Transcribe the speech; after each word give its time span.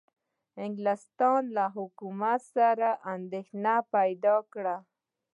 انګلستان 0.65 1.41
له 1.55 1.65
حکومت 1.77 2.41
سره 2.55 2.89
اندېښنه 3.15 3.75
پیدا 3.93 4.35
کړه. 4.53 4.75